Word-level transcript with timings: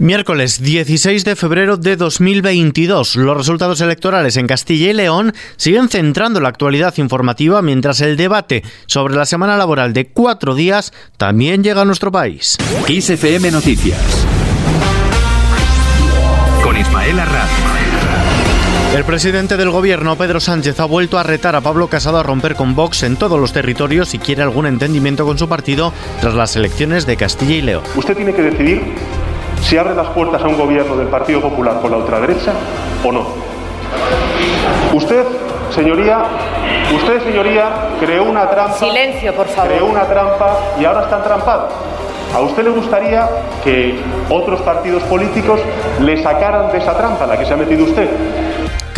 Miércoles 0.00 0.62
16 0.62 1.24
de 1.24 1.34
febrero 1.34 1.76
de 1.76 1.96
2022. 1.96 3.16
Los 3.16 3.36
resultados 3.36 3.80
electorales 3.80 4.36
en 4.36 4.46
Castilla 4.46 4.90
y 4.90 4.92
León 4.92 5.34
siguen 5.56 5.88
centrando 5.88 6.38
la 6.40 6.50
actualidad 6.50 6.94
informativa 6.98 7.62
mientras 7.62 8.00
el 8.00 8.16
debate 8.16 8.62
sobre 8.86 9.16
la 9.16 9.26
semana 9.26 9.56
laboral 9.56 9.92
de 9.92 10.06
cuatro 10.06 10.54
días 10.54 10.92
también 11.16 11.64
llega 11.64 11.82
a 11.82 11.84
nuestro 11.84 12.12
país. 12.12 12.56
XFM 12.86 13.50
Noticias. 13.50 14.00
Con 16.62 16.76
Ismael 16.76 17.18
Arranz. 17.18 17.50
El 18.94 19.02
presidente 19.04 19.56
del 19.56 19.70
gobierno, 19.70 20.16
Pedro 20.16 20.38
Sánchez, 20.38 20.78
ha 20.78 20.84
vuelto 20.84 21.18
a 21.18 21.24
retar 21.24 21.56
a 21.56 21.60
Pablo 21.60 21.88
Casado 21.88 22.18
a 22.18 22.22
romper 22.22 22.54
con 22.54 22.76
Vox 22.76 23.02
en 23.02 23.16
todos 23.16 23.38
los 23.38 23.52
territorios 23.52 24.10
si 24.10 24.18
quiere 24.18 24.42
algún 24.42 24.66
entendimiento 24.66 25.26
con 25.26 25.38
su 25.38 25.48
partido 25.48 25.92
tras 26.20 26.34
las 26.34 26.54
elecciones 26.54 27.04
de 27.04 27.16
Castilla 27.16 27.54
y 27.56 27.62
León. 27.62 27.82
Usted 27.96 28.16
tiene 28.16 28.32
que 28.32 28.42
decidir 28.42 28.80
si 29.62 29.76
abre 29.76 29.94
las 29.94 30.08
puertas 30.08 30.42
a 30.42 30.48
un 30.48 30.56
gobierno 30.56 30.96
del 30.96 31.08
Partido 31.08 31.40
Popular 31.40 31.80
con 31.80 31.90
la 31.90 31.98
ultraderecha 31.98 32.52
o 33.04 33.12
no. 33.12 33.26
Usted, 34.92 35.24
señoría, 35.70 36.22
usted, 36.94 37.22
señoría, 37.24 37.68
creó 38.00 38.24
una 38.24 38.48
trampa. 38.48 38.78
Silencio, 38.78 39.34
por 39.34 39.46
favor. 39.48 39.70
Creó 39.70 39.86
una 39.86 40.04
trampa 40.04 40.58
y 40.80 40.84
ahora 40.84 41.02
está 41.02 41.16
entrampado. 41.18 41.68
¿A 42.34 42.40
usted 42.40 42.64
le 42.64 42.70
gustaría 42.70 43.28
que 43.64 43.98
otros 44.28 44.60
partidos 44.60 45.02
políticos 45.04 45.60
le 46.00 46.22
sacaran 46.22 46.70
de 46.70 46.78
esa 46.78 46.96
trampa 46.96 47.24
en 47.24 47.30
la 47.30 47.38
que 47.38 47.46
se 47.46 47.54
ha 47.54 47.56
metido 47.56 47.84
usted? 47.84 48.08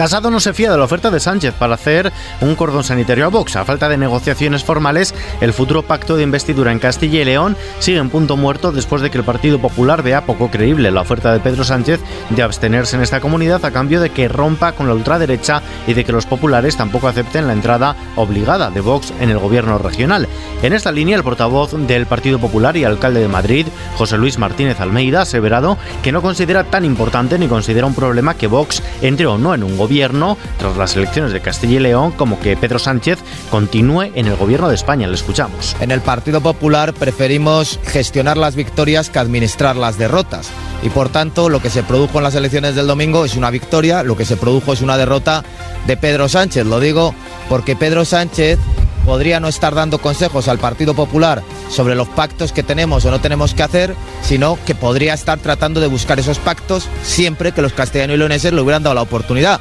Casado 0.00 0.30
no 0.30 0.40
se 0.40 0.54
fía 0.54 0.70
de 0.70 0.78
la 0.78 0.84
oferta 0.84 1.10
de 1.10 1.20
Sánchez 1.20 1.52
para 1.58 1.74
hacer 1.74 2.10
un 2.40 2.54
cordón 2.54 2.84
sanitario 2.84 3.26
a 3.26 3.28
Vox. 3.28 3.54
A 3.56 3.66
falta 3.66 3.86
de 3.86 3.98
negociaciones 3.98 4.64
formales, 4.64 5.14
el 5.42 5.52
futuro 5.52 5.82
pacto 5.82 6.16
de 6.16 6.22
investidura 6.22 6.72
en 6.72 6.78
Castilla 6.78 7.20
y 7.20 7.24
León 7.26 7.54
sigue 7.80 7.98
en 7.98 8.08
punto 8.08 8.38
muerto 8.38 8.72
después 8.72 9.02
de 9.02 9.10
que 9.10 9.18
el 9.18 9.24
Partido 9.24 9.58
Popular 9.58 10.02
vea 10.02 10.24
poco 10.24 10.50
creíble 10.50 10.90
la 10.90 11.02
oferta 11.02 11.34
de 11.34 11.40
Pedro 11.40 11.64
Sánchez 11.64 12.00
de 12.30 12.42
abstenerse 12.42 12.96
en 12.96 13.02
esta 13.02 13.20
comunidad 13.20 13.62
a 13.62 13.72
cambio 13.72 14.00
de 14.00 14.08
que 14.08 14.26
rompa 14.26 14.72
con 14.72 14.88
la 14.88 14.94
ultraderecha 14.94 15.60
y 15.86 15.92
de 15.92 16.02
que 16.02 16.12
los 16.12 16.24
populares 16.24 16.78
tampoco 16.78 17.06
acepten 17.06 17.46
la 17.46 17.52
entrada 17.52 17.94
obligada 18.16 18.70
de 18.70 18.80
Vox 18.80 19.12
en 19.20 19.28
el 19.28 19.38
gobierno 19.38 19.76
regional. 19.76 20.28
En 20.62 20.72
esta 20.72 20.92
línea, 20.92 21.18
el 21.18 21.24
portavoz 21.24 21.72
del 21.72 22.06
Partido 22.06 22.38
Popular 22.38 22.74
y 22.74 22.84
alcalde 22.84 23.20
de 23.20 23.28
Madrid, 23.28 23.66
José 23.98 24.16
Luis 24.16 24.38
Martínez 24.38 24.80
Almeida, 24.80 25.18
ha 25.18 25.22
aseverado 25.22 25.76
que 26.02 26.10
no 26.10 26.22
considera 26.22 26.64
tan 26.64 26.86
importante 26.86 27.38
ni 27.38 27.48
considera 27.48 27.84
un 27.84 27.94
problema 27.94 28.32
que 28.32 28.46
Vox 28.46 28.82
entre 29.02 29.26
o 29.26 29.36
no 29.36 29.54
en 29.54 29.62
un 29.62 29.76
gobierno 29.76 29.89
gobierno 29.90 30.38
tras 30.56 30.76
las 30.76 30.94
elecciones 30.94 31.32
de 31.32 31.40
Castilla 31.40 31.74
y 31.74 31.80
León 31.80 32.12
como 32.12 32.38
que 32.38 32.56
Pedro 32.56 32.78
Sánchez 32.78 33.18
continúe 33.50 34.02
en 34.14 34.26
el 34.26 34.36
gobierno 34.36 34.68
de 34.68 34.76
España. 34.76 35.08
Le 35.08 35.16
escuchamos. 35.16 35.74
En 35.80 35.90
el 35.90 36.00
Partido 36.00 36.40
Popular 36.40 36.94
preferimos 36.94 37.80
gestionar 37.86 38.36
las 38.36 38.54
victorias 38.54 39.10
que 39.10 39.18
administrar 39.18 39.74
las 39.74 39.98
derrotas. 39.98 40.48
Y 40.84 40.90
por 40.90 41.08
tanto, 41.08 41.48
lo 41.48 41.60
que 41.60 41.70
se 41.70 41.82
produjo 41.82 42.18
en 42.18 42.24
las 42.24 42.36
elecciones 42.36 42.76
del 42.76 42.86
domingo 42.86 43.24
es 43.24 43.34
una 43.34 43.50
victoria, 43.50 44.04
lo 44.04 44.16
que 44.16 44.24
se 44.24 44.36
produjo 44.36 44.72
es 44.72 44.80
una 44.80 44.96
derrota 44.96 45.42
de 45.88 45.96
Pedro 45.96 46.28
Sánchez. 46.28 46.66
Lo 46.66 46.78
digo 46.78 47.12
porque 47.48 47.74
Pedro 47.74 48.04
Sánchez 48.04 48.60
podría 49.04 49.40
no 49.40 49.48
estar 49.48 49.74
dando 49.74 49.98
consejos 49.98 50.48
al 50.48 50.58
Partido 50.58 50.94
Popular 50.94 51.42
sobre 51.68 51.94
los 51.94 52.08
pactos 52.08 52.52
que 52.52 52.62
tenemos 52.62 53.04
o 53.04 53.10
no 53.10 53.20
tenemos 53.20 53.54
que 53.54 53.62
hacer, 53.62 53.94
sino 54.22 54.58
que 54.66 54.74
podría 54.74 55.14
estar 55.14 55.38
tratando 55.38 55.80
de 55.80 55.86
buscar 55.86 56.18
esos 56.18 56.38
pactos 56.38 56.88
siempre 57.02 57.52
que 57.52 57.62
los 57.62 57.72
castellanos 57.72 58.14
y 58.14 58.18
leoneses 58.18 58.52
le 58.52 58.60
hubieran 58.60 58.82
dado 58.82 58.94
la 58.94 59.02
oportunidad. 59.02 59.60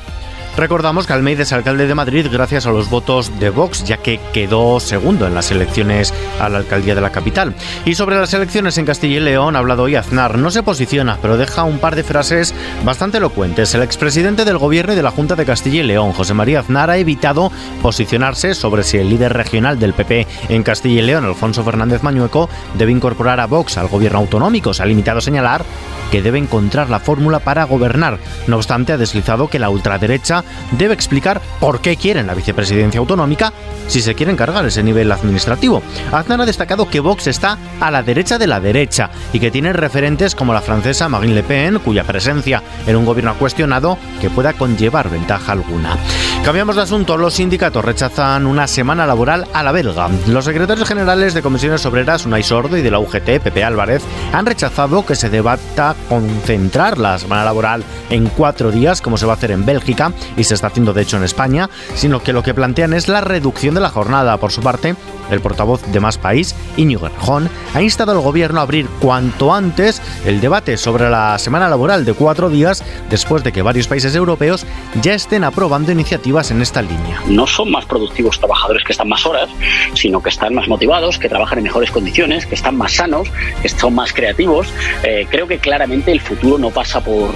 Recordamos 0.58 1.08
que 1.08 1.14
Almeida 1.14 1.44
es 1.44 1.53
alcalde 1.53 1.88
de 1.88 1.95
Madrid 1.95 2.28
gracias 2.31 2.66
a 2.66 2.72
los 2.72 2.89
votos 2.89 3.39
de 3.39 3.50
Vox, 3.50 3.83
ya 3.86 3.97
que 3.97 4.19
quedó 4.33 4.80
segundo 4.80 5.25
en 5.25 5.33
las 5.33 5.52
elecciones 5.52 6.14
a 6.39 6.50
la 6.50 6.58
alcaldía 6.58 6.95
de 6.95 7.02
la 7.02 7.11
capital. 7.11 7.56
Y 7.86 7.95
sobre 7.95 8.17
las 8.17 8.33
elecciones 8.33 8.78
en 8.78 8.86
Castilla 8.86 9.17
y 9.17 9.19
León 9.22 9.56
ha 9.56 9.59
hablado 9.59 9.83
hoy 9.83 9.95
Aznar. 9.95 10.38
No 10.38 10.52
se 10.52 10.64
posiciona, 10.64 11.17
pero 11.22 11.38
deja 11.38 11.64
un 11.64 11.80
par 11.80 11.95
de 11.95 12.03
frases 12.03 12.53
bastante 12.83 13.17
elocuentes. 13.17 13.73
El 13.73 13.83
expresidente 13.83 14.45
del 14.45 14.58
gobierno 14.58 14.94
y 14.94 14.95
de 14.95 15.03
la 15.03 15.11
Junta 15.11 15.36
de 15.36 15.45
Castilla 15.45 15.81
y 15.81 15.88
León, 15.88 16.11
José 16.11 16.33
María 16.33 16.59
Aznar, 16.59 16.89
ha 16.89 16.97
evitado 16.97 17.52
posicionarse 17.81 18.53
sobre 18.53 18.84
si 18.84 18.97
el 18.97 19.09
líder 19.09 19.34
regional 19.34 19.79
del 19.79 19.94
PP 19.94 20.28
en 20.50 20.63
Castilla 20.63 21.02
y 21.02 21.06
León, 21.06 21.25
Alfonso 21.25 21.63
Fernández 21.63 22.03
Mañueco, 22.03 22.50
debe 22.75 22.91
incorporar 22.91 23.40
a 23.40 23.47
Vox 23.47 23.78
al 23.78 23.88
gobierno 23.88 24.19
autonómico. 24.19 24.73
Se 24.73 24.84
ha 24.84 24.85
limitado 24.85 25.19
a 25.19 25.22
señalar 25.22 25.63
que 26.12 26.22
debe 26.22 26.40
encontrar 26.40 26.90
la 26.90 27.00
fórmula 27.00 27.40
para 27.40 27.63
gobernar. 27.63 28.18
No 28.47 28.57
obstante, 28.57 28.94
ha 28.94 28.97
deslizado 28.97 29.47
que 29.47 29.59
la 29.59 29.69
ultraderecha 29.69 30.44
debe 30.71 30.93
explicar 30.93 31.41
por 31.59 31.81
qué 31.81 31.95
quieren 31.95 32.27
la 32.27 32.33
vicepresidencia 32.33 32.99
autonómica 32.99 33.53
si 33.87 34.01
se 34.01 34.15
quieren 34.15 34.35
cargar 34.35 34.65
ese 34.65 34.83
nivel 34.83 35.11
administrativo. 35.11 35.81
Aznar 36.11 36.41
ha 36.41 36.45
destacado 36.45 36.89
que 36.89 36.99
Vox 36.99 37.27
está 37.27 37.57
a 37.79 37.91
la 37.91 38.03
derecha 38.03 38.37
de 38.37 38.47
la 38.47 38.59
derecha 38.59 39.09
y 39.33 39.39
que 39.39 39.51
tiene 39.51 39.73
referentes 39.73 40.35
como 40.35 40.53
la 40.53 40.61
francesa 40.61 41.09
Marine 41.09 41.35
Le 41.35 41.43
Pen, 41.43 41.79
cuya 41.79 42.03
presencia 42.03 42.61
en 42.85 42.95
un 42.95 43.05
gobierno 43.05 43.35
cuestionado 43.35 43.97
que 44.21 44.29
pueda 44.29 44.53
conllevar 44.53 45.09
ventaja 45.09 45.51
alguna. 45.51 45.97
Cambiamos 46.44 46.77
de 46.77 46.81
asunto. 46.81 47.17
Los 47.17 47.35
sindicatos 47.35 47.83
rechazan 47.83 48.47
una 48.47 48.66
semana 48.66 49.05
laboral 49.05 49.45
a 49.53 49.61
la 49.61 49.73
belga. 49.73 50.09
Los 50.27 50.45
secretarios 50.45 50.88
generales 50.88 51.33
de 51.33 51.41
comisiones 51.41 51.85
obreras, 51.85 52.25
Unai 52.25 52.44
Sordo 52.44 52.77
y 52.77 52.81
de 52.81 52.89
la 52.89 53.00
UGT, 53.00 53.39
Pepe 53.44 53.63
Álvarez, 53.63 54.01
han 54.31 54.45
rechazado 54.45 55.05
que 55.05 55.16
se 55.16 55.29
debata 55.29 55.95
concentrar 56.07 56.97
la 56.97 57.19
semana 57.19 57.44
laboral 57.44 57.83
en 58.09 58.28
cuatro 58.28 58.72
días, 58.72 59.01
como 59.01 59.17
se 59.17 59.25
va 59.25 59.33
a 59.33 59.35
hacer 59.35 59.51
en 59.51 59.66
Bélgica 59.66 60.13
y 60.38 60.45
se 60.45 60.55
está 60.55 60.67
haciendo 60.67 60.94
de 60.94 61.01
hecho 61.01 61.17
en 61.17 61.23
España, 61.23 61.69
sino 61.94 62.23
que 62.23 62.33
lo 62.33 62.41
que 62.41 62.53
plantean 62.53 62.94
es 62.94 63.09
la 63.09 63.22
reducción 63.22 63.75
de 63.75 63.81
la 63.81 63.89
jornada. 63.89 64.38
Por 64.38 64.51
su 64.51 64.61
parte, 64.61 64.95
el 65.29 65.41
portavoz 65.41 65.83
de 65.91 65.99
Más 65.99 66.17
País, 66.17 66.55
Íñigo 66.78 67.05
Erjón, 67.05 67.49
ha 67.75 67.81
instado 67.81 68.13
al 68.13 68.22
gobierno 68.22 68.61
a 68.61 68.63
abrir 68.63 68.88
cuanto 69.01 69.53
antes 69.53 70.01
el 70.25 70.41
debate 70.41 70.78
sobre 70.78 71.09
la 71.09 71.38
semana 71.38 71.69
laboral 71.69 72.05
de 72.05 72.13
cuatro 72.13 72.49
días 72.49 72.83
después 73.09 73.44
de 73.44 73.51
que 73.51 73.61
varios 73.61 73.88
países 73.88 74.16
europeos 74.16 74.66
ya 75.01 75.13
estén 75.13 75.44
aprobando 75.44 75.91
iniciativas 75.91 76.28
en 76.29 76.62
esta 76.62 76.81
línea. 76.84 77.22
No 77.28 77.47
son 77.47 77.72
más 77.72 77.85
productivos 77.85 78.38
trabajadores 78.38 78.84
que 78.84 78.91
están 78.91 79.09
más 79.09 79.25
horas, 79.25 79.50
sino 79.95 80.22
que 80.22 80.29
están 80.29 80.53
más 80.53 80.67
motivados, 80.67 81.17
que 81.17 81.28
trabajan 81.28 81.57
en 81.57 81.63
mejores 81.63 81.90
condiciones, 81.90 82.45
que 82.45 82.53
están 82.53 82.78
más 82.78 82.94
sanos, 82.94 83.28
que 83.62 83.67
son 83.67 83.95
más 83.95 84.13
creativos. 84.13 84.67
Eh, 85.03 85.25
creo 85.28 85.47
que 85.47 85.57
claramente 85.57 86.12
el 86.12 86.22
futuro 86.22 86.59
no 86.59 86.69
pasa 86.69 87.03
por, 87.03 87.31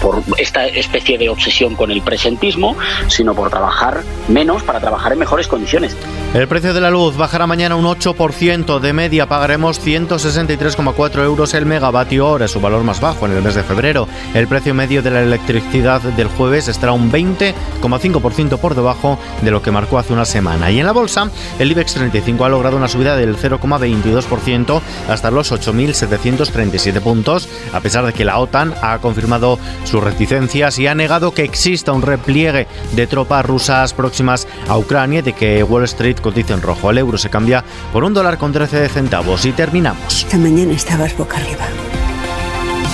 por, 0.00 0.22
por 0.22 0.40
esta 0.40 0.66
especie 0.66 1.18
de 1.18 1.28
obsesión 1.28 1.76
con 1.76 1.90
el 1.90 2.00
presentismo, 2.00 2.74
sino 3.08 3.34
por 3.34 3.50
trabajar 3.50 4.02
menos 4.28 4.62
para 4.62 4.80
trabajar 4.80 5.12
en 5.12 5.18
mejores 5.18 5.46
condiciones. 5.46 5.94
El 6.32 6.48
precio 6.48 6.72
de 6.72 6.80
la 6.80 6.88
luz 6.88 7.14
bajará 7.18 7.46
mañana 7.46 7.76
un 7.76 7.84
8%. 7.84 8.80
De 8.80 8.92
media 8.94 9.26
pagaremos 9.26 9.84
163,4 9.86 11.22
euros 11.22 11.52
el 11.52 11.66
megavatio 11.66 12.26
hora, 12.26 12.48
su 12.48 12.60
valor 12.60 12.82
más 12.82 13.00
bajo 13.02 13.26
en 13.26 13.32
el 13.32 13.42
mes 13.42 13.54
de 13.54 13.62
febrero. 13.62 14.08
El 14.32 14.48
precio 14.48 14.72
medio 14.72 15.02
de 15.02 15.10
la 15.10 15.20
electricidad 15.20 16.00
del 16.00 16.28
jueves 16.28 16.68
estará 16.68 16.92
un 16.92 17.12
20,5% 17.12 18.21
por 18.22 18.74
debajo 18.74 19.18
de 19.42 19.50
lo 19.50 19.62
que 19.62 19.70
marcó 19.70 19.98
hace 19.98 20.12
una 20.12 20.24
semana. 20.24 20.70
Y 20.70 20.80
en 20.80 20.86
la 20.86 20.92
bolsa, 20.92 21.30
el 21.58 21.70
IBEX 21.70 21.94
35 21.94 22.44
ha 22.44 22.48
logrado 22.48 22.76
una 22.76 22.88
subida 22.88 23.16
del 23.16 23.36
0,22% 23.36 24.80
hasta 25.08 25.30
los 25.30 25.52
8.737 25.52 27.00
puntos, 27.00 27.48
a 27.72 27.80
pesar 27.80 28.06
de 28.06 28.12
que 28.12 28.24
la 28.24 28.38
OTAN 28.38 28.74
ha 28.82 28.98
confirmado 28.98 29.58
sus 29.84 30.02
reticencias 30.02 30.78
y 30.78 30.86
ha 30.86 30.94
negado 30.94 31.32
que 31.32 31.44
exista 31.44 31.92
un 31.92 32.02
repliegue 32.02 32.66
de 32.94 33.06
tropas 33.06 33.44
rusas 33.44 33.92
próximas 33.94 34.46
a 34.68 34.78
Ucrania 34.78 35.20
y 35.20 35.22
de 35.22 35.32
que 35.32 35.62
Wall 35.62 35.84
Street 35.84 36.18
cotiza 36.20 36.54
en 36.54 36.62
rojo. 36.62 36.90
El 36.90 36.98
euro 36.98 37.18
se 37.18 37.30
cambia 37.30 37.64
por 37.92 38.04
un 38.04 38.14
dólar 38.14 38.38
con 38.38 38.52
13 38.52 38.88
centavos 38.88 39.44
y 39.44 39.52
terminamos. 39.52 40.24
Esta 40.24 40.38
mañana 40.38 40.72
estabas 40.72 41.16
boca 41.16 41.38
arriba. 41.38 41.66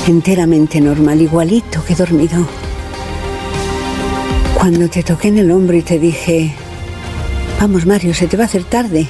Enteramente 0.07 0.81
normal, 0.81 1.21
igualito 1.21 1.85
que 1.85 1.95
dormido. 1.95 2.47
Cuando 4.59 4.91
te 4.91 5.05
toqué 5.05 5.29
en 5.29 5.39
el 5.39 5.53
hombro 5.53 5.77
y 5.77 5.83
te 5.83 6.01
dije, 6.01 6.53
vamos 7.61 7.87
Mario, 7.87 8.13
se 8.13 8.27
te 8.27 8.37
va 8.37 8.43
a 8.43 8.47
hacer 8.47 8.65
tarde. 8.65 9.07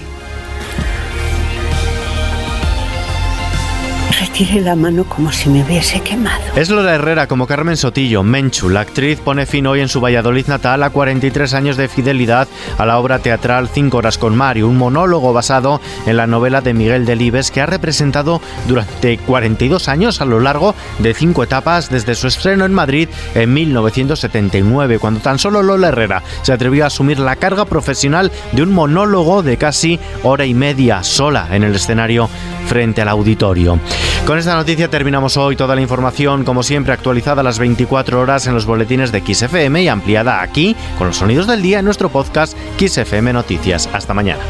Retiré 4.39 4.61
la 4.61 4.77
mano 4.77 5.03
como 5.03 5.33
si 5.33 5.49
me 5.49 5.65
hubiese 5.65 6.01
quemado. 6.01 6.41
Es 6.55 6.71
Lola 6.71 6.95
Herrera 6.95 7.27
como 7.27 7.49
Carmen 7.49 7.77
Sotillo, 7.77 8.23
Menchu. 8.23 8.69
La 8.69 8.83
actriz 8.83 9.19
pone 9.19 9.47
fin 9.47 9.67
hoy 9.67 9.81
en 9.81 9.89
su 9.89 10.01
Valladolid 10.01 10.47
natal 10.47 10.85
a 10.85 10.91
43 10.91 11.55
años 11.55 11.77
de 11.77 11.89
fidelidad 11.89 12.47
a 12.79 12.87
la 12.87 13.01
obra 13.01 13.19
teatral 13.19 13.69
Cinco 13.69 13.97
horas 13.97 14.17
con 14.17 14.37
Mario, 14.37 14.69
un 14.69 14.79
monólogo 14.79 15.33
basado 15.33 15.81
en 16.07 16.17
la 16.17 16.29
novela 16.29 16.61
de 16.61 16.73
Miguel 16.73 17.05
Delibes 17.05 17.51
que 17.51 17.61
ha 17.61 17.67
representado 17.67 18.41
durante 18.69 19.19
42 19.19 19.89
años 19.89 20.21
a 20.21 20.25
lo 20.25 20.39
largo 20.39 20.77
de 21.01 21.15
cinco 21.15 21.43
etapas 21.43 21.91
desde 21.91 22.15
su 22.15 22.29
estreno 22.29 22.65
en 22.65 22.73
Madrid 22.73 23.09
en 23.35 23.53
1979, 23.53 25.01
cuando 25.01 25.19
tan 25.19 25.41
solo 25.41 25.65
Lola 25.65 25.89
Herrera 25.89 26.23
se 26.43 26.53
atrevió 26.53 26.85
a 26.85 26.87
asumir 26.87 27.19
la 27.19 27.35
carga 27.35 27.65
profesional 27.65 28.31
de 28.53 28.63
un 28.63 28.73
monólogo 28.73 29.43
de 29.43 29.57
casi 29.57 29.99
hora 30.23 30.47
y 30.47 30.55
media 30.55 31.03
sola 31.03 31.49
en 31.51 31.65
el 31.65 31.75
escenario 31.75 32.31
frente 32.69 33.03
al 33.03 33.09
auditorio. 33.09 33.81
Con 34.29 34.37
esta 34.37 34.55
noticia 34.55 34.91
terminamos 34.91 35.39
hoy 35.39 35.57
toda 35.57 35.75
la 35.75 35.81
información, 35.81 36.45
como 36.45 36.63
siempre, 36.63 36.93
actualizada 36.93 37.41
a 37.41 37.45
las 37.45 37.59
24 37.59 38.21
horas 38.21 38.47
en 38.47 38.53
los 38.53 38.67
boletines 38.67 39.11
de 39.11 39.23
XFM 39.23 39.83
y 39.83 39.89
ampliada 39.89 40.43
aquí 40.43 40.77
con 40.99 41.07
los 41.07 41.17
sonidos 41.17 41.47
del 41.47 41.63
día 41.63 41.79
en 41.79 41.87
nuestro 41.87 42.11
podcast 42.11 42.55
XFM 42.79 43.33
Noticias. 43.33 43.89
Hasta 43.91 44.13
mañana. 44.13 44.43